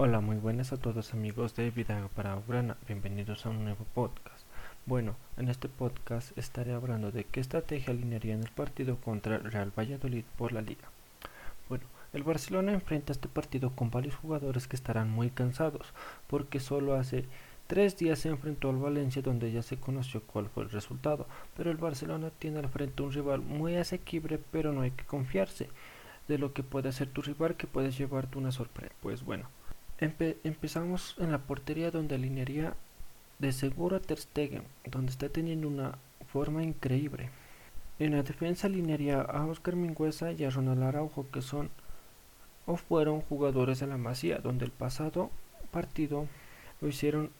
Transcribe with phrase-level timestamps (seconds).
[0.00, 4.46] Hola, muy buenas a todos amigos de Vida para Ugrana, bienvenidos a un nuevo podcast.
[4.86, 9.50] Bueno, en este podcast estaré hablando de qué estrategia alinearía en el partido contra el
[9.50, 10.88] Real Valladolid por la liga.
[11.68, 15.92] Bueno, el Barcelona enfrenta este partido con varios jugadores que estarán muy cansados,
[16.28, 17.24] porque solo hace
[17.66, 21.26] tres días se enfrentó al Valencia donde ya se conoció cuál fue el resultado,
[21.56, 25.68] pero el Barcelona tiene al frente un rival muy asequible, pero no hay que confiarse
[26.28, 28.94] de lo que puede hacer tu rival que puedes llevarte una sorpresa.
[29.02, 29.48] Pues bueno,
[30.00, 32.74] empezamos en la portería donde alinearía
[33.38, 35.98] de seguro a Ter Stegen, donde está teniendo una
[36.32, 37.30] forma increíble.
[37.98, 41.70] En la defensa alinearía a Oscar Mingüesa y a Ronald Araujo, que son
[42.66, 45.30] o fueron jugadores de la Masía, donde el pasado
[45.72, 46.26] partido
[46.80, 47.30] lo hicieron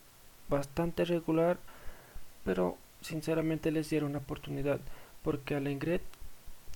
[0.48, 1.59] bastante regular,
[2.45, 4.81] pero sinceramente les dieron una oportunidad,
[5.23, 6.03] porque Alengret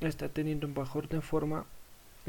[0.01, 1.65] está teniendo un bajón de forma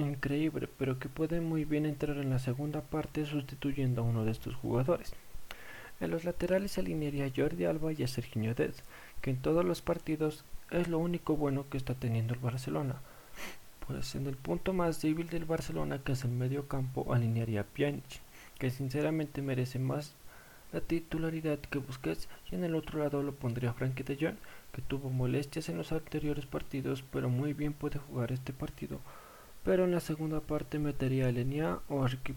[0.01, 4.31] increíble, pero que puede muy bien entrar en la segunda parte sustituyendo a uno de
[4.31, 5.13] estos jugadores.
[5.99, 8.83] En los laterales se alinearía Jordi Alba y a Serginho Dez,
[9.21, 12.95] que en todos los partidos es lo único bueno que está teniendo el Barcelona.
[13.87, 17.63] Pues en el punto más débil del Barcelona, que es el medio campo, alinearía a
[17.65, 18.21] Pjanic,
[18.57, 20.15] que sinceramente merece más
[20.71, 24.37] la titularidad que Busquets, y en el otro lado lo pondría Frankie de Jong,
[24.71, 28.99] que tuvo molestias en los anteriores partidos, pero muy bien puede jugar este partido
[29.63, 32.35] pero en la segunda parte metería a Lenia o a Ricky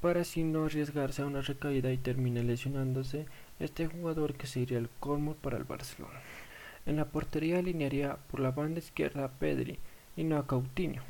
[0.00, 3.26] para así no arriesgarse a una recaída y termine lesionándose
[3.58, 6.20] este jugador que sería el colmo para el Barcelona.
[6.84, 9.78] En la portería alinearía por la banda izquierda a Pedri
[10.16, 11.02] y no a Coutinho.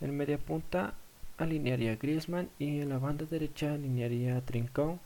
[0.00, 0.94] En media punta
[1.38, 4.98] alinearía a Griezmann y en la banda derecha alinearía a Trincão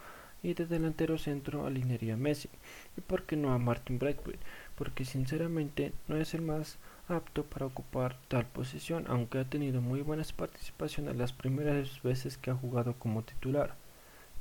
[0.43, 2.51] y de delantero centro alinearía a Messi.
[2.99, 4.45] ¿Y por qué no a Martin Braithwaite?
[4.77, 10.01] Porque sinceramente no es el más apto para ocupar tal posición, aunque ha tenido muy
[10.01, 13.75] buenas participaciones las primeras veces que ha jugado como titular.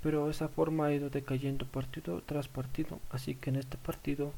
[0.02, 4.34] Pero esa forma ha ido decayendo partido tras partido, así que en este partido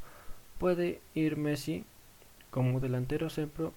[0.60, 1.86] puede ir Messi
[2.52, 3.74] como delantero centro,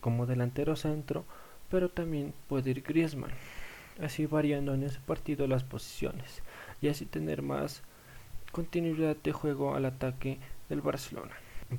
[0.00, 1.24] como delantero centro,
[1.70, 3.30] pero también puede ir Griezmann,
[4.00, 6.42] así variando en ese partido las posiciones
[6.82, 7.82] y así tener más
[8.52, 10.38] continuidad de juego al ataque
[10.68, 11.32] del Barcelona.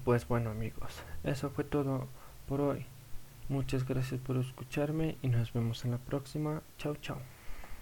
[0.03, 2.07] Pues bueno amigos, eso fue todo
[2.47, 2.85] por hoy.
[3.47, 6.61] Muchas gracias por escucharme y nos vemos en la próxima.
[6.77, 7.19] Chao, chao.